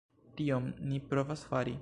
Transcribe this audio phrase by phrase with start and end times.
[0.39, 1.79] Tion ni provas fari.